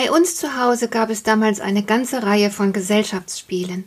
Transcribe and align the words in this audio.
Bei 0.00 0.12
uns 0.12 0.36
zu 0.36 0.56
Hause 0.56 0.86
gab 0.86 1.10
es 1.10 1.24
damals 1.24 1.58
eine 1.58 1.82
ganze 1.82 2.22
Reihe 2.22 2.52
von 2.52 2.72
Gesellschaftsspielen, 2.72 3.84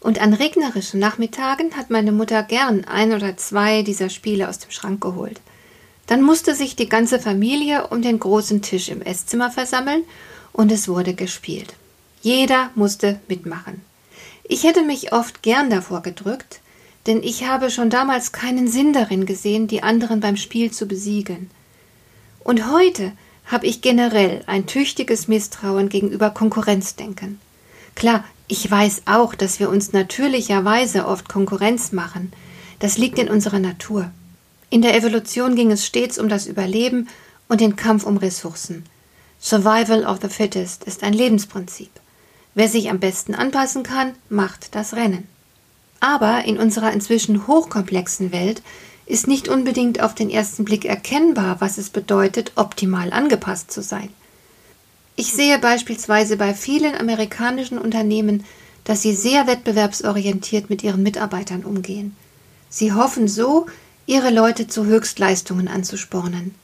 und 0.00 0.20
an 0.20 0.34
regnerischen 0.34 0.98
Nachmittagen 0.98 1.76
hat 1.76 1.88
meine 1.88 2.10
Mutter 2.10 2.42
gern 2.42 2.84
ein 2.86 3.12
oder 3.12 3.36
zwei 3.36 3.82
dieser 3.82 4.08
Spiele 4.08 4.48
aus 4.48 4.58
dem 4.58 4.72
Schrank 4.72 5.00
geholt. 5.00 5.40
Dann 6.08 6.20
musste 6.20 6.56
sich 6.56 6.74
die 6.74 6.88
ganze 6.88 7.20
Familie 7.20 7.86
um 7.86 8.02
den 8.02 8.18
großen 8.18 8.60
Tisch 8.60 8.88
im 8.88 9.02
Esszimmer 9.02 9.52
versammeln 9.52 10.02
und 10.52 10.72
es 10.72 10.88
wurde 10.88 11.14
gespielt. 11.14 11.74
Jeder 12.22 12.70
musste 12.74 13.20
mitmachen. 13.28 13.82
Ich 14.42 14.64
hätte 14.64 14.82
mich 14.82 15.12
oft 15.12 15.44
gern 15.44 15.70
davor 15.70 16.02
gedrückt, 16.02 16.58
denn 17.06 17.22
ich 17.22 17.44
habe 17.44 17.70
schon 17.70 17.88
damals 17.88 18.32
keinen 18.32 18.66
Sinn 18.66 18.92
darin 18.92 19.26
gesehen, 19.26 19.68
die 19.68 19.84
anderen 19.84 20.18
beim 20.18 20.36
Spiel 20.36 20.72
zu 20.72 20.86
besiegen. 20.86 21.52
Und 22.40 22.68
heute 22.68 23.12
habe 23.46 23.66
ich 23.66 23.82
generell 23.82 24.42
ein 24.46 24.66
tüchtiges 24.66 25.28
Misstrauen 25.28 25.88
gegenüber 25.88 26.30
Konkurrenzdenken. 26.30 27.40
Klar, 27.94 28.24
ich 28.48 28.70
weiß 28.70 29.02
auch, 29.06 29.34
dass 29.34 29.60
wir 29.60 29.68
uns 29.68 29.92
natürlicherweise 29.92 31.06
oft 31.06 31.28
Konkurrenz 31.28 31.92
machen. 31.92 32.32
Das 32.78 32.98
liegt 32.98 33.18
in 33.18 33.28
unserer 33.28 33.58
Natur. 33.58 34.10
In 34.70 34.82
der 34.82 34.96
Evolution 34.96 35.54
ging 35.54 35.70
es 35.70 35.86
stets 35.86 36.18
um 36.18 36.28
das 36.28 36.46
Überleben 36.46 37.08
und 37.48 37.60
den 37.60 37.76
Kampf 37.76 38.04
um 38.04 38.16
Ressourcen. 38.16 38.84
Survival 39.40 40.04
of 40.04 40.18
the 40.22 40.28
fittest 40.28 40.84
ist 40.84 41.02
ein 41.02 41.12
Lebensprinzip. 41.12 41.90
Wer 42.54 42.68
sich 42.68 42.90
am 42.90 43.00
besten 43.00 43.34
anpassen 43.34 43.82
kann, 43.82 44.14
macht 44.28 44.74
das 44.74 44.94
Rennen. 44.94 45.26
Aber 46.00 46.44
in 46.44 46.58
unserer 46.58 46.92
inzwischen 46.92 47.46
hochkomplexen 47.46 48.32
Welt 48.32 48.62
ist 49.06 49.26
nicht 49.26 49.48
unbedingt 49.48 50.00
auf 50.00 50.14
den 50.14 50.30
ersten 50.30 50.64
Blick 50.64 50.84
erkennbar, 50.84 51.60
was 51.60 51.78
es 51.78 51.90
bedeutet, 51.90 52.52
optimal 52.56 53.12
angepasst 53.12 53.70
zu 53.70 53.82
sein. 53.82 54.08
Ich 55.16 55.32
sehe 55.32 55.58
beispielsweise 55.58 56.36
bei 56.36 56.54
vielen 56.54 56.94
amerikanischen 56.94 57.78
Unternehmen, 57.78 58.44
dass 58.84 59.02
sie 59.02 59.14
sehr 59.14 59.46
wettbewerbsorientiert 59.46 60.70
mit 60.70 60.82
ihren 60.82 61.02
Mitarbeitern 61.02 61.64
umgehen. 61.64 62.16
Sie 62.70 62.92
hoffen 62.92 63.28
so, 63.28 63.66
ihre 64.06 64.30
Leute 64.30 64.66
zu 64.66 64.86
Höchstleistungen 64.86 65.68
anzuspornen. 65.68 66.54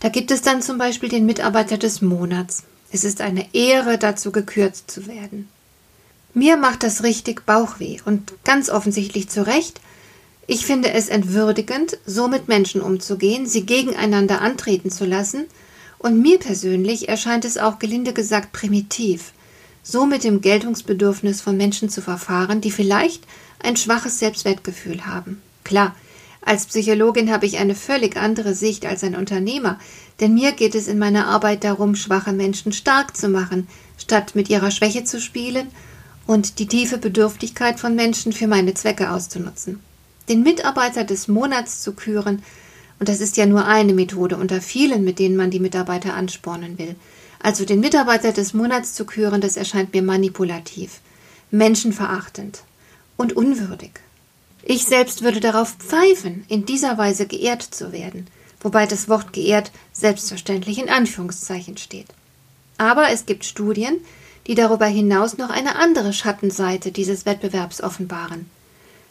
Da 0.00 0.08
gibt 0.08 0.30
es 0.30 0.42
dann 0.42 0.60
zum 0.60 0.78
Beispiel 0.78 1.08
den 1.08 1.24
Mitarbeiter 1.24 1.78
des 1.78 2.02
Monats. 2.02 2.64
Es 2.92 3.04
ist 3.04 3.20
eine 3.20 3.54
Ehre, 3.54 3.98
dazu 3.98 4.30
gekürzt 4.32 4.90
zu 4.90 5.06
werden. 5.06 5.48
Mir 6.34 6.56
macht 6.56 6.82
das 6.82 7.02
richtig 7.02 7.46
Bauchweh 7.46 7.98
und 8.04 8.32
ganz 8.44 8.68
offensichtlich 8.68 9.30
zu 9.30 9.46
Recht, 9.46 9.80
ich 10.46 10.64
finde 10.64 10.92
es 10.92 11.08
entwürdigend, 11.08 11.98
so 12.06 12.28
mit 12.28 12.46
Menschen 12.46 12.80
umzugehen, 12.80 13.46
sie 13.46 13.66
gegeneinander 13.66 14.40
antreten 14.40 14.90
zu 14.90 15.04
lassen, 15.04 15.46
und 15.98 16.20
mir 16.20 16.38
persönlich 16.38 17.08
erscheint 17.08 17.44
es 17.44 17.58
auch 17.58 17.78
gelinde 17.78 18.12
gesagt 18.12 18.52
primitiv, 18.52 19.32
so 19.82 20.06
mit 20.06 20.24
dem 20.24 20.40
Geltungsbedürfnis 20.40 21.40
von 21.40 21.56
Menschen 21.56 21.88
zu 21.88 22.02
verfahren, 22.02 22.60
die 22.60 22.70
vielleicht 22.70 23.24
ein 23.62 23.76
schwaches 23.76 24.18
Selbstwertgefühl 24.18 25.06
haben. 25.06 25.40
Klar, 25.64 25.96
als 26.42 26.66
Psychologin 26.66 27.32
habe 27.32 27.46
ich 27.46 27.58
eine 27.58 27.74
völlig 27.74 28.16
andere 28.16 28.54
Sicht 28.54 28.86
als 28.86 29.02
ein 29.02 29.16
Unternehmer, 29.16 29.80
denn 30.20 30.34
mir 30.34 30.52
geht 30.52 30.76
es 30.76 30.86
in 30.86 30.98
meiner 30.98 31.26
Arbeit 31.26 31.64
darum, 31.64 31.96
schwache 31.96 32.32
Menschen 32.32 32.72
stark 32.72 33.16
zu 33.16 33.28
machen, 33.28 33.66
statt 33.98 34.36
mit 34.36 34.48
ihrer 34.48 34.70
Schwäche 34.70 35.02
zu 35.02 35.20
spielen 35.20 35.68
und 36.26 36.60
die 36.60 36.66
tiefe 36.66 36.98
Bedürftigkeit 36.98 37.80
von 37.80 37.96
Menschen 37.96 38.32
für 38.32 38.46
meine 38.46 38.74
Zwecke 38.74 39.10
auszunutzen 39.10 39.80
den 40.28 40.42
Mitarbeiter 40.42 41.04
des 41.04 41.28
Monats 41.28 41.80
zu 41.82 41.92
küren, 41.92 42.42
und 42.98 43.08
das 43.08 43.20
ist 43.20 43.36
ja 43.36 43.46
nur 43.46 43.66
eine 43.66 43.92
Methode 43.92 44.36
unter 44.36 44.60
vielen, 44.60 45.04
mit 45.04 45.18
denen 45.18 45.36
man 45.36 45.50
die 45.50 45.60
Mitarbeiter 45.60 46.14
anspornen 46.14 46.78
will. 46.78 46.96
Also 47.42 47.64
den 47.64 47.80
Mitarbeiter 47.80 48.32
des 48.32 48.54
Monats 48.54 48.94
zu 48.94 49.04
küren, 49.04 49.40
das 49.40 49.56
erscheint 49.56 49.92
mir 49.92 50.02
manipulativ, 50.02 51.00
menschenverachtend 51.50 52.62
und 53.16 53.34
unwürdig. 53.34 54.00
Ich 54.62 54.84
selbst 54.84 55.22
würde 55.22 55.40
darauf 55.40 55.76
pfeifen, 55.78 56.44
in 56.48 56.66
dieser 56.66 56.98
Weise 56.98 57.26
geehrt 57.26 57.62
zu 57.62 57.92
werden, 57.92 58.26
wobei 58.60 58.86
das 58.86 59.08
Wort 59.08 59.32
geehrt 59.32 59.70
selbstverständlich 59.92 60.78
in 60.78 60.88
Anführungszeichen 60.88 61.76
steht. 61.76 62.08
Aber 62.78 63.10
es 63.10 63.26
gibt 63.26 63.44
Studien, 63.44 63.98
die 64.46 64.54
darüber 64.54 64.86
hinaus 64.86 65.38
noch 65.38 65.50
eine 65.50 65.76
andere 65.76 66.12
Schattenseite 66.12 66.92
dieses 66.92 67.26
Wettbewerbs 67.26 67.80
offenbaren. 67.82 68.50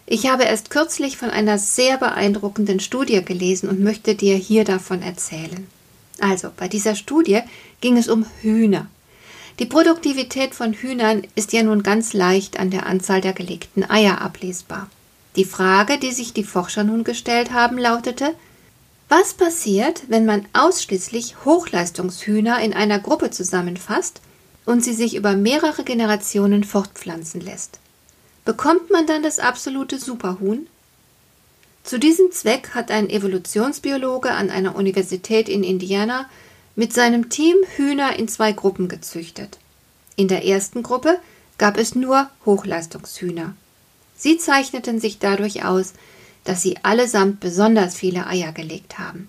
Ich 0.07 0.27
habe 0.27 0.43
erst 0.43 0.69
kürzlich 0.69 1.17
von 1.17 1.31
einer 1.31 1.57
sehr 1.57 1.97
beeindruckenden 1.97 2.79
Studie 2.79 3.23
gelesen 3.25 3.69
und 3.69 3.81
möchte 3.81 4.13
dir 4.13 4.35
hier 4.35 4.63
davon 4.63 5.01
erzählen. 5.01 5.67
Also, 6.19 6.49
bei 6.55 6.67
dieser 6.67 6.95
Studie 6.95 7.41
ging 7.81 7.97
es 7.97 8.07
um 8.07 8.25
Hühner. 8.41 8.87
Die 9.57 9.65
Produktivität 9.65 10.53
von 10.53 10.73
Hühnern 10.73 11.23
ist 11.35 11.53
ja 11.53 11.63
nun 11.63 11.81
ganz 11.81 12.13
leicht 12.13 12.59
an 12.59 12.69
der 12.69 12.85
Anzahl 12.85 13.21
der 13.21 13.33
gelegten 13.33 13.89
Eier 13.89 14.21
ablesbar. 14.21 14.89
Die 15.37 15.45
Frage, 15.45 15.97
die 15.97 16.11
sich 16.11 16.33
die 16.33 16.43
Forscher 16.43 16.83
nun 16.83 17.03
gestellt 17.03 17.51
haben, 17.51 17.77
lautete 17.77 18.35
Was 19.09 19.33
passiert, 19.33 20.03
wenn 20.07 20.25
man 20.25 20.45
ausschließlich 20.53 21.45
Hochleistungshühner 21.45 22.59
in 22.59 22.73
einer 22.73 22.99
Gruppe 22.99 23.31
zusammenfasst 23.31 24.21
und 24.65 24.83
sie 24.83 24.93
sich 24.93 25.15
über 25.15 25.33
mehrere 25.33 25.83
Generationen 25.83 26.63
fortpflanzen 26.63 27.41
lässt? 27.41 27.79
Bekommt 28.45 28.91
man 28.91 29.07
dann 29.07 29.23
das 29.23 29.39
absolute 29.39 29.99
Superhuhn? 29.99 30.67
Zu 31.83 31.97
diesem 31.99 32.31
Zweck 32.31 32.69
hat 32.75 32.91
ein 32.91 33.09
Evolutionsbiologe 33.09 34.31
an 34.31 34.51
einer 34.51 34.75
Universität 34.75 35.49
in 35.49 35.63
Indiana 35.63 36.29
mit 36.75 36.93
seinem 36.93 37.29
Team 37.29 37.55
Hühner 37.75 38.17
in 38.17 38.27
zwei 38.27 38.51
Gruppen 38.51 38.87
gezüchtet. 38.87 39.57
In 40.15 40.27
der 40.27 40.45
ersten 40.45 40.83
Gruppe 40.83 41.19
gab 41.57 41.77
es 41.77 41.95
nur 41.95 42.29
Hochleistungshühner. 42.45 43.55
Sie 44.15 44.37
zeichneten 44.37 44.99
sich 44.99 45.19
dadurch 45.19 45.65
aus, 45.65 45.93
dass 46.43 46.61
sie 46.61 46.77
allesamt 46.83 47.39
besonders 47.39 47.95
viele 47.95 48.27
Eier 48.27 48.51
gelegt 48.51 48.99
haben. 48.99 49.27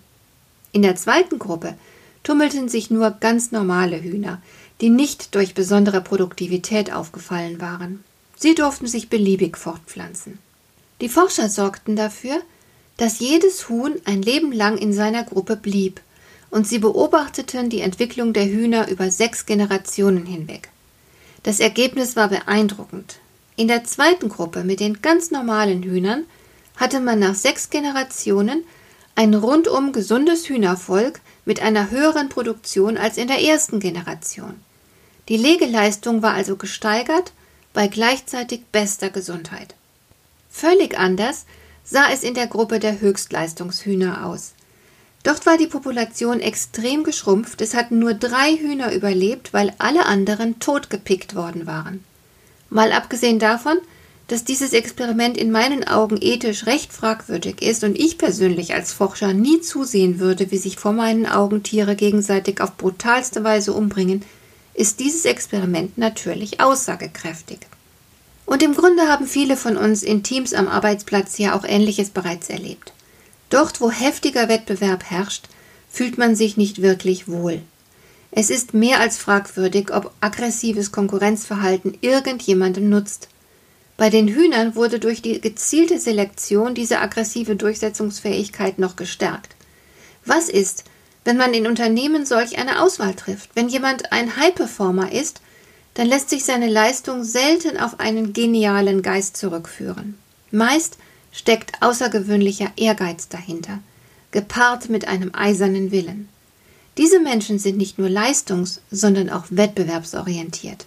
In 0.72 0.82
der 0.82 0.96
zweiten 0.96 1.38
Gruppe 1.38 1.74
tummelten 2.22 2.68
sich 2.68 2.90
nur 2.90 3.12
ganz 3.12 3.50
normale 3.50 4.02
Hühner, 4.02 4.42
die 4.82 4.90
nicht 4.90 5.34
durch 5.34 5.54
besondere 5.54 6.02
Produktivität 6.02 6.92
aufgefallen 6.92 7.60
waren. 7.62 8.04
Sie 8.36 8.54
durften 8.54 8.86
sich 8.86 9.08
beliebig 9.08 9.56
fortpflanzen. 9.56 10.38
Die 11.00 11.08
Forscher 11.08 11.48
sorgten 11.48 11.96
dafür, 11.96 12.40
dass 12.96 13.18
jedes 13.18 13.68
Huhn 13.68 13.94
ein 14.04 14.22
Leben 14.22 14.52
lang 14.52 14.78
in 14.78 14.92
seiner 14.92 15.24
Gruppe 15.24 15.56
blieb, 15.56 16.00
und 16.50 16.66
sie 16.66 16.78
beobachteten 16.78 17.70
die 17.70 17.80
Entwicklung 17.80 18.32
der 18.32 18.46
Hühner 18.46 18.88
über 18.88 19.10
sechs 19.10 19.46
Generationen 19.46 20.24
hinweg. 20.26 20.70
Das 21.42 21.60
Ergebnis 21.60 22.14
war 22.14 22.28
beeindruckend. 22.28 23.16
In 23.56 23.68
der 23.68 23.84
zweiten 23.84 24.28
Gruppe 24.28 24.64
mit 24.64 24.80
den 24.80 25.02
ganz 25.02 25.30
normalen 25.30 25.82
Hühnern 25.82 26.24
hatte 26.76 27.00
man 27.00 27.18
nach 27.18 27.34
sechs 27.34 27.70
Generationen 27.70 28.64
ein 29.16 29.34
rundum 29.34 29.92
gesundes 29.92 30.48
Hühnervolk 30.48 31.20
mit 31.44 31.60
einer 31.60 31.90
höheren 31.90 32.28
Produktion 32.28 32.96
als 32.96 33.16
in 33.16 33.28
der 33.28 33.42
ersten 33.42 33.80
Generation. 33.80 34.60
Die 35.28 35.38
Legeleistung 35.38 36.22
war 36.22 36.34
also 36.34 36.56
gesteigert 36.56 37.32
bei 37.76 37.88
gleichzeitig 37.88 38.62
bester 38.72 39.10
Gesundheit. 39.10 39.74
Völlig 40.48 40.98
anders 40.98 41.44
sah 41.84 42.10
es 42.10 42.22
in 42.22 42.32
der 42.32 42.46
Gruppe 42.46 42.78
der 42.78 43.02
Höchstleistungshühner 43.02 44.24
aus. 44.24 44.54
Dort 45.24 45.44
war 45.44 45.58
die 45.58 45.66
Population 45.66 46.40
extrem 46.40 47.04
geschrumpft, 47.04 47.60
es 47.60 47.74
hatten 47.74 47.98
nur 47.98 48.14
drei 48.14 48.56
Hühner 48.56 48.94
überlebt, 48.94 49.52
weil 49.52 49.74
alle 49.76 50.06
anderen 50.06 50.58
totgepickt 50.58 51.34
worden 51.34 51.66
waren. 51.66 52.02
Mal 52.70 52.92
abgesehen 52.92 53.38
davon, 53.38 53.76
dass 54.28 54.44
dieses 54.44 54.72
Experiment 54.72 55.36
in 55.36 55.52
meinen 55.52 55.86
Augen 55.86 56.16
ethisch 56.18 56.64
recht 56.64 56.94
fragwürdig 56.94 57.60
ist 57.60 57.84
und 57.84 57.98
ich 57.98 58.16
persönlich 58.16 58.72
als 58.72 58.94
Forscher 58.94 59.34
nie 59.34 59.60
zusehen 59.60 60.18
würde, 60.18 60.50
wie 60.50 60.58
sich 60.58 60.78
vor 60.78 60.94
meinen 60.94 61.26
Augen 61.26 61.62
Tiere 61.62 61.94
gegenseitig 61.94 62.62
auf 62.62 62.78
brutalste 62.78 63.44
Weise 63.44 63.74
umbringen, 63.74 64.22
ist 64.76 65.00
dieses 65.00 65.24
Experiment 65.24 65.96
natürlich 65.98 66.60
aussagekräftig. 66.60 67.60
Und 68.44 68.62
im 68.62 68.74
Grunde 68.74 69.08
haben 69.08 69.26
viele 69.26 69.56
von 69.56 69.76
uns 69.76 70.02
in 70.02 70.22
Teams 70.22 70.54
am 70.54 70.68
Arbeitsplatz 70.68 71.38
ja 71.38 71.56
auch 71.56 71.64
Ähnliches 71.64 72.10
bereits 72.10 72.48
erlebt. 72.48 72.92
Dort, 73.50 73.80
wo 73.80 73.90
heftiger 73.90 74.48
Wettbewerb 74.48 75.04
herrscht, 75.04 75.48
fühlt 75.90 76.18
man 76.18 76.36
sich 76.36 76.56
nicht 76.56 76.82
wirklich 76.82 77.26
wohl. 77.26 77.62
Es 78.30 78.50
ist 78.50 78.74
mehr 78.74 79.00
als 79.00 79.16
fragwürdig, 79.18 79.92
ob 79.94 80.12
aggressives 80.20 80.92
Konkurrenzverhalten 80.92 81.96
irgendjemandem 82.02 82.88
nutzt. 82.88 83.28
Bei 83.96 84.10
den 84.10 84.28
Hühnern 84.28 84.74
wurde 84.74 85.00
durch 85.00 85.22
die 85.22 85.40
gezielte 85.40 85.98
Selektion 85.98 86.74
diese 86.74 87.00
aggressive 87.00 87.56
Durchsetzungsfähigkeit 87.56 88.78
noch 88.78 88.96
gestärkt. 88.96 89.56
Was 90.26 90.48
ist, 90.50 90.84
wenn 91.26 91.36
man 91.36 91.52
in 91.52 91.66
Unternehmen 91.66 92.24
solch 92.24 92.58
eine 92.58 92.80
Auswahl 92.80 93.14
trifft? 93.14 93.50
Wenn 93.54 93.68
jemand 93.68 94.12
ein 94.12 94.36
High-Performer 94.36 95.12
ist, 95.12 95.40
dann 95.94 96.06
lässt 96.06 96.30
sich 96.30 96.44
seine 96.44 96.68
Leistung 96.68 97.24
selten 97.24 97.78
auf 97.78 98.00
einen 98.00 98.32
genialen 98.32 99.02
Geist 99.02 99.36
zurückführen. 99.36 100.16
Meist 100.50 100.98
steckt 101.32 101.82
außergewöhnlicher 101.82 102.70
Ehrgeiz 102.76 103.28
dahinter, 103.28 103.80
gepaart 104.30 104.88
mit 104.88 105.08
einem 105.08 105.34
eisernen 105.34 105.90
Willen. 105.90 106.28
Diese 106.96 107.20
Menschen 107.20 107.58
sind 107.58 107.76
nicht 107.76 107.98
nur 107.98 108.08
leistungs-, 108.08 108.80
sondern 108.90 109.28
auch 109.28 109.44
wettbewerbsorientiert. 109.50 110.86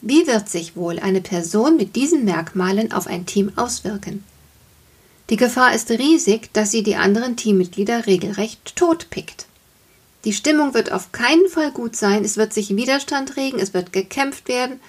Wie 0.00 0.26
wird 0.26 0.48
sich 0.48 0.76
wohl 0.76 0.98
eine 0.98 1.20
Person 1.20 1.76
mit 1.76 1.96
diesen 1.96 2.24
Merkmalen 2.24 2.92
auf 2.92 3.06
ein 3.06 3.26
Team 3.26 3.52
auswirken? 3.56 4.24
Die 5.28 5.36
Gefahr 5.36 5.74
ist 5.74 5.90
riesig, 5.90 6.52
dass 6.52 6.70
sie 6.70 6.82
die 6.82 6.96
anderen 6.96 7.36
Teammitglieder 7.36 8.06
regelrecht 8.06 8.74
totpickt. 8.76 9.46
Die 10.24 10.32
Stimmung 10.32 10.74
wird 10.74 10.92
auf 10.92 11.12
keinen 11.12 11.48
Fall 11.48 11.70
gut 11.70 11.96
sein, 11.96 12.24
es 12.24 12.36
wird 12.36 12.52
sich 12.52 12.76
Widerstand 12.76 13.36
regen, 13.36 13.58
es 13.58 13.72
wird 13.72 13.92
gekämpft 13.92 14.48
werden, 14.48 14.80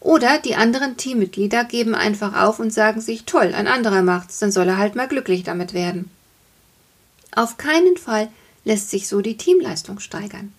oder 0.00 0.38
die 0.38 0.54
anderen 0.54 0.96
Teammitglieder 0.96 1.64
geben 1.64 1.94
einfach 1.94 2.40
auf 2.40 2.60
und 2.60 2.72
sagen 2.72 3.00
sich, 3.00 3.24
toll, 3.24 3.52
ein 3.54 3.66
anderer 3.66 4.02
macht's, 4.02 4.38
dann 4.38 4.52
soll 4.52 4.68
er 4.68 4.78
halt 4.78 4.94
mal 4.94 5.08
glücklich 5.08 5.42
damit 5.42 5.74
werden. 5.74 6.10
Auf 7.34 7.58
keinen 7.58 7.96
Fall 7.96 8.28
lässt 8.64 8.90
sich 8.90 9.08
so 9.08 9.20
die 9.20 9.36
Teamleistung 9.36 9.98
steigern. 9.98 10.52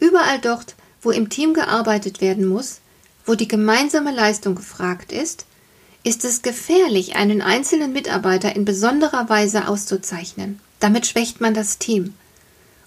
Überall 0.00 0.40
dort, 0.40 0.74
wo 1.02 1.10
im 1.10 1.28
Team 1.28 1.54
gearbeitet 1.54 2.20
werden 2.20 2.46
muss, 2.46 2.80
wo 3.24 3.34
die 3.34 3.48
gemeinsame 3.48 4.12
Leistung 4.12 4.54
gefragt 4.54 5.12
ist, 5.12 5.46
ist 6.02 6.24
es 6.24 6.42
gefährlich, 6.42 7.16
einen 7.16 7.42
einzelnen 7.42 7.92
Mitarbeiter 7.92 8.54
in 8.54 8.64
besonderer 8.64 9.28
Weise 9.28 9.68
auszuzeichnen. 9.68 10.60
Damit 10.78 11.06
schwächt 11.06 11.40
man 11.40 11.52
das 11.52 11.78
Team. 11.78 12.14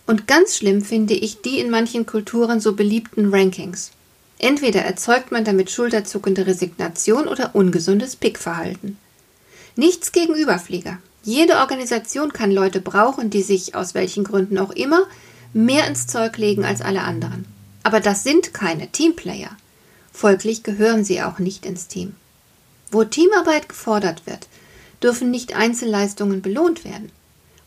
Und 0.09 0.25
ganz 0.25 0.57
schlimm 0.57 0.81
finde 0.81 1.13
ich 1.13 1.41
die 1.41 1.59
in 1.59 1.69
manchen 1.69 2.07
Kulturen 2.07 2.59
so 2.59 2.73
beliebten 2.73 3.31
Rankings. 3.31 3.91
Entweder 4.39 4.81
erzeugt 4.81 5.31
man 5.31 5.43
damit 5.45 5.69
schulterzuckende 5.69 6.47
Resignation 6.47 7.27
oder 7.27 7.53
ungesundes 7.53 8.15
Pickverhalten. 8.15 8.97
Nichts 9.75 10.11
gegen 10.11 10.33
Überflieger. 10.33 10.97
Jede 11.21 11.57
Organisation 11.57 12.33
kann 12.33 12.49
Leute 12.49 12.81
brauchen, 12.81 13.29
die 13.29 13.43
sich 13.43 13.75
aus 13.75 13.93
welchen 13.93 14.23
Gründen 14.23 14.57
auch 14.57 14.71
immer 14.71 15.05
mehr 15.53 15.85
ins 15.85 16.07
Zeug 16.07 16.35
legen 16.37 16.65
als 16.65 16.81
alle 16.81 17.03
anderen. 17.03 17.45
Aber 17.83 17.99
das 17.99 18.23
sind 18.23 18.51
keine 18.51 18.91
Teamplayer. 18.91 19.55
Folglich 20.11 20.63
gehören 20.63 21.05
sie 21.05 21.21
auch 21.21 21.37
nicht 21.37 21.67
ins 21.67 21.87
Team. 21.87 22.15
Wo 22.89 23.03
Teamarbeit 23.03 23.69
gefordert 23.69 24.25
wird, 24.25 24.47
dürfen 25.03 25.29
nicht 25.29 25.55
Einzelleistungen 25.55 26.41
belohnt 26.41 26.83
werden. 26.83 27.11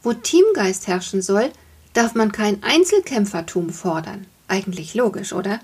Wo 0.02 0.12
Teamgeist 0.12 0.88
herrschen 0.88 1.22
soll, 1.22 1.52
darf 1.92 2.14
man 2.14 2.32
kein 2.32 2.62
Einzelkämpfertum 2.62 3.70
fordern. 3.70 4.26
Eigentlich 4.48 4.94
logisch, 4.94 5.32
oder? 5.32 5.60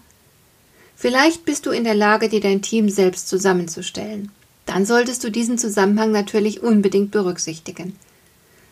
Vielleicht 0.97 1.45
bist 1.45 1.67
du 1.67 1.71
in 1.71 1.85
der 1.85 1.95
Lage, 1.95 2.29
dir 2.29 2.41
dein 2.41 2.63
Team 2.63 2.89
selbst 2.89 3.29
zusammenzustellen. 3.29 4.31
Dann 4.67 4.85
solltest 4.85 5.25
du 5.25 5.31
diesen 5.31 5.57
Zusammenhang 5.57 6.11
natürlich 6.11 6.63
unbedingt 6.63 7.11
berücksichtigen. 7.11 7.97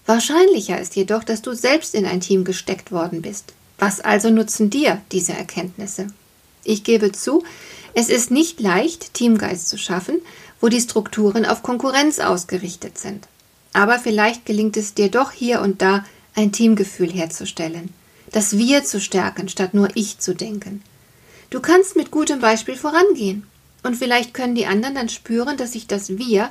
Wahrscheinlicher 0.07 0.81
ist 0.81 0.97
jedoch, 0.97 1.25
dass 1.25 1.43
du 1.43 1.55
selbst 1.55 1.95
in 1.95 2.05
ein 2.05 2.21
Team 2.21 2.45
gesteckt 2.45 2.93
worden 2.93 3.23
bist. 3.23 3.55
Was 3.79 4.01
also 4.01 4.31
nutzen 4.31 4.71
dir 4.71 5.01
diese 5.13 5.33
Erkenntnisse? 5.33 6.09
Ich 6.65 6.85
gebe 6.85 7.13
zu, 7.13 7.45
es 7.95 8.09
ist 8.09 8.31
nicht 8.31 8.61
leicht, 8.61 9.15
Teamgeist 9.15 9.69
zu 9.69 9.79
schaffen, 9.79 10.21
wo 10.61 10.69
die 10.69 10.81
Strukturen 10.81 11.47
auf 11.47 11.63
Konkurrenz 11.63 12.19
ausgerichtet 12.19 12.99
sind. 12.99 13.27
Aber 13.73 13.99
vielleicht 13.99 14.47
gelingt 14.47 14.77
es 14.77 14.95
dir 14.95 15.11
doch 15.11 15.33
hier 15.33 15.61
und 15.61 15.83
da, 15.83 16.05
ein 16.37 16.53
Teamgefühl 16.53 17.11
herzustellen, 17.11 17.93
das 18.31 18.57
Wir 18.57 18.85
zu 18.85 19.01
stärken, 19.01 19.49
statt 19.49 19.75
nur 19.75 19.89
Ich 19.95 20.19
zu 20.19 20.35
denken. 20.35 20.83
Du 21.51 21.61
kannst 21.61 21.97
mit 21.97 22.11
gutem 22.11 22.41
Beispiel 22.41 22.77
vorangehen. 22.77 23.47
Und 23.83 23.97
vielleicht 23.97 24.35
können 24.35 24.55
die 24.55 24.67
anderen 24.67 24.95
dann 24.95 25.09
spüren, 25.09 25.57
dass 25.57 25.73
sich 25.73 25.87
das 25.87 26.19
Wir, 26.19 26.51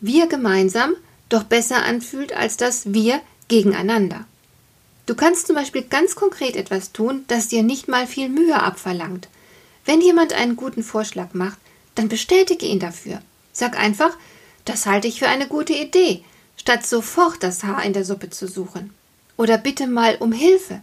wir 0.00 0.26
gemeinsam, 0.28 0.94
doch 1.28 1.42
besser 1.44 1.84
anfühlt 1.84 2.32
als 2.32 2.56
das 2.56 2.92
Wir 2.92 3.20
gegeneinander. 3.48 4.24
Du 5.06 5.14
kannst 5.14 5.48
zum 5.48 5.56
Beispiel 5.56 5.82
ganz 5.82 6.14
konkret 6.14 6.56
etwas 6.56 6.92
tun, 6.92 7.24
das 7.26 7.48
dir 7.48 7.62
nicht 7.62 7.88
mal 7.88 8.06
viel 8.06 8.28
Mühe 8.28 8.60
abverlangt, 8.62 9.28
wenn 9.84 10.00
jemand 10.00 10.32
einen 10.32 10.56
guten 10.56 10.84
Vorschlag 10.84 11.34
macht, 11.34 11.58
dann 11.96 12.08
bestätige 12.08 12.66
ihn 12.66 12.78
dafür. 12.78 13.20
Sag 13.52 13.76
einfach, 13.76 14.16
das 14.64 14.86
halte 14.86 15.08
ich 15.08 15.18
für 15.18 15.28
eine 15.28 15.48
gute 15.48 15.72
Idee, 15.72 16.22
statt 16.56 16.86
sofort 16.86 17.42
das 17.42 17.64
Haar 17.64 17.84
in 17.84 17.92
der 17.92 18.04
Suppe 18.04 18.30
zu 18.30 18.46
suchen. 18.46 18.94
Oder 19.40 19.56
bitte 19.56 19.86
mal 19.86 20.16
um 20.16 20.32
Hilfe. 20.32 20.82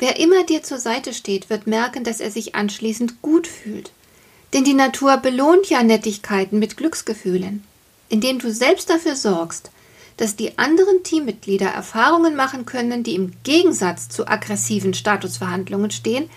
Wer 0.00 0.18
immer 0.18 0.42
dir 0.42 0.64
zur 0.64 0.78
Seite 0.78 1.14
steht, 1.14 1.48
wird 1.48 1.68
merken, 1.68 2.02
dass 2.02 2.18
er 2.18 2.32
sich 2.32 2.56
anschließend 2.56 3.22
gut 3.22 3.46
fühlt. 3.46 3.92
Denn 4.52 4.64
die 4.64 4.74
Natur 4.74 5.16
belohnt 5.18 5.70
ja 5.70 5.80
Nettigkeiten 5.80 6.58
mit 6.58 6.76
Glücksgefühlen. 6.76 7.62
Indem 8.08 8.40
du 8.40 8.52
selbst 8.52 8.90
dafür 8.90 9.14
sorgst, 9.14 9.70
dass 10.16 10.34
die 10.34 10.58
anderen 10.58 11.04
Teammitglieder 11.04 11.68
Erfahrungen 11.68 12.34
machen 12.34 12.66
können, 12.66 13.04
die 13.04 13.14
im 13.14 13.30
Gegensatz 13.44 14.08
zu 14.08 14.26
aggressiven 14.26 14.92
Statusverhandlungen 14.92 15.92
stehen, 15.92 16.28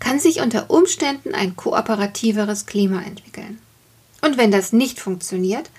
kann 0.00 0.20
sich 0.20 0.42
unter 0.42 0.68
Umständen 0.68 1.34
ein 1.34 1.56
kooperativeres 1.56 2.66
Klima 2.66 3.00
entwickeln. 3.00 3.58
Und 4.20 4.36
wenn 4.36 4.50
das 4.50 4.74
nicht 4.74 5.00
funktioniert, 5.00 5.70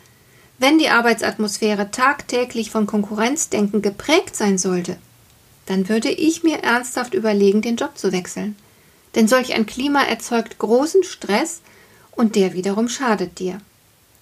wenn 0.58 0.80
die 0.80 0.90
Arbeitsatmosphäre 0.90 1.92
tagtäglich 1.92 2.72
von 2.72 2.88
Konkurrenzdenken 2.88 3.82
geprägt 3.82 4.36
sein 4.36 4.58
sollte, 4.58 4.98
dann 5.66 5.90
würde 5.90 6.10
ich 6.10 6.44
mir 6.44 6.60
ernsthaft 6.60 7.14
überlegen, 7.14 7.62
den 7.62 7.76
Job 7.76 7.98
zu 7.98 8.12
wechseln. 8.12 8.56
Denn 9.16 9.28
solch 9.28 9.54
ein 9.54 9.66
Klima 9.66 10.04
erzeugt 10.04 10.58
großen 10.58 11.04
Stress 11.04 11.62
und 12.12 12.36
der 12.36 12.54
wiederum 12.54 12.90
schadet 12.90 13.40
dir. 13.40 13.60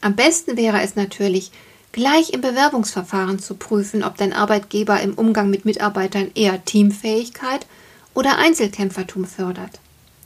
Am 0.02 0.16
besten 0.16 0.58
wäre 0.58 0.82
es 0.82 0.96
natürlich, 0.96 1.52
gleich 1.92 2.32
im 2.32 2.42
Bewerbungsverfahren 2.42 3.40
zu 3.40 3.56
prüfen, 3.56 4.04
ob 4.04 4.18
dein 4.18 4.34
Arbeitgeber 4.34 5.00
im 5.02 5.14
Umgang 5.14 5.50
mit 5.50 5.66
Mitarbeitern 5.66 6.32
eher 6.34 6.64
Teamfähigkeit 6.66 7.66
oder 8.14 8.38
Einzelkämpfertum 8.38 9.26
fördert. 9.26 9.80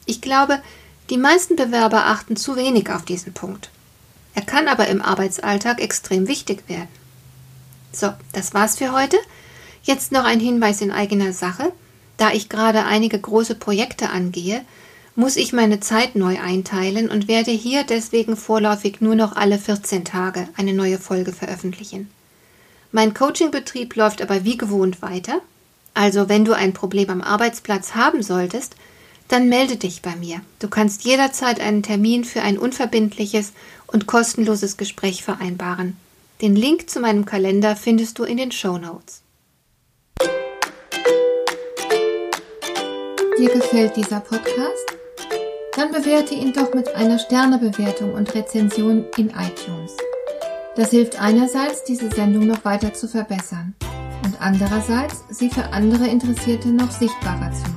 Ich 0.05 0.21
glaube, 0.21 0.61
die 1.09 1.17
meisten 1.17 1.55
Bewerber 1.55 2.05
achten 2.05 2.35
zu 2.35 2.55
wenig 2.55 2.89
auf 2.89 3.05
diesen 3.05 3.33
Punkt. 3.33 3.69
Er 4.37 4.43
kann 4.43 4.67
aber 4.67 4.87
im 4.87 5.01
Arbeitsalltag 5.01 5.81
extrem 5.81 6.27
wichtig 6.27 6.69
werden. 6.69 6.89
So, 7.91 8.13
das 8.33 8.53
war's 8.53 8.77
für 8.77 8.91
heute. 8.91 9.17
Jetzt 9.81 10.11
noch 10.11 10.25
ein 10.25 10.39
Hinweis 10.39 10.79
in 10.81 10.91
eigener 10.91 11.33
Sache. 11.33 11.71
Da 12.17 12.31
ich 12.31 12.47
gerade 12.47 12.85
einige 12.85 13.19
große 13.19 13.55
Projekte 13.55 14.11
angehe, 14.11 14.63
muss 15.15 15.37
ich 15.37 15.53
meine 15.53 15.79
Zeit 15.79 16.15
neu 16.15 16.39
einteilen 16.39 17.09
und 17.09 17.27
werde 17.27 17.49
hier 17.49 17.83
deswegen 17.83 18.37
vorläufig 18.37 19.01
nur 19.01 19.15
noch 19.15 19.35
alle 19.35 19.57
14 19.57 20.05
Tage 20.05 20.47
eine 20.55 20.73
neue 20.73 20.99
Folge 20.99 21.33
veröffentlichen. 21.33 22.07
Mein 22.91 23.15
Coachingbetrieb 23.15 23.95
läuft 23.95 24.21
aber 24.21 24.43
wie 24.43 24.57
gewohnt 24.57 25.01
weiter. 25.01 25.41
Also 25.95 26.29
wenn 26.29 26.45
du 26.45 26.53
ein 26.53 26.73
Problem 26.73 27.09
am 27.09 27.21
Arbeitsplatz 27.23 27.95
haben 27.95 28.21
solltest, 28.21 28.75
dann 29.27 29.49
melde 29.49 29.77
dich 29.77 30.01
bei 30.01 30.15
mir. 30.15 30.41
Du 30.59 30.67
kannst 30.69 31.03
jederzeit 31.03 31.59
einen 31.59 31.83
Termin 31.83 32.23
für 32.23 32.41
ein 32.41 32.57
unverbindliches 32.57 33.53
und 33.87 34.07
kostenloses 34.07 34.77
Gespräch 34.77 35.23
vereinbaren. 35.23 35.97
Den 36.41 36.55
Link 36.55 36.89
zu 36.89 36.99
meinem 36.99 37.25
Kalender 37.25 37.75
findest 37.75 38.19
du 38.19 38.23
in 38.23 38.37
den 38.37 38.51
Show 38.51 38.77
Notes. 38.77 39.21
Dir 43.39 43.49
gefällt 43.49 43.95
dieser 43.95 44.19
Podcast? 44.19 44.85
Dann 45.75 45.91
bewerte 45.91 46.33
ihn 46.33 46.53
doch 46.53 46.73
mit 46.73 46.87
einer 46.95 47.19
Sternebewertung 47.19 48.13
und 48.13 48.33
Rezension 48.33 49.05
in 49.15 49.29
iTunes. 49.29 49.95
Das 50.75 50.89
hilft 50.89 51.19
einerseits, 51.21 51.83
diese 51.83 52.09
Sendung 52.09 52.47
noch 52.47 52.65
weiter 52.65 52.93
zu 52.93 53.07
verbessern 53.07 53.75
und 54.23 54.41
andererseits, 54.41 55.23
sie 55.29 55.49
für 55.49 55.65
andere 55.65 56.07
Interessierte 56.07 56.69
noch 56.69 56.91
sichtbarer 56.91 57.51
zu 57.51 57.61
machen. 57.71 57.76